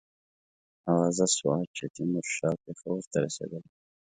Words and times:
آوازه 0.91 1.25
سوه 1.37 1.55
چې 1.75 1.83
تیمورشاه 1.95 2.55
پېښور 2.63 3.01
ته 3.11 3.17
رسېدلی. 3.25 3.69